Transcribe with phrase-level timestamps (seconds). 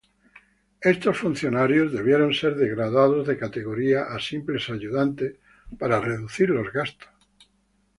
[0.81, 5.35] Estos funcionarios debieron ser degradados de categoría, a simples ayudantes,
[5.77, 7.09] para reducir los gastos.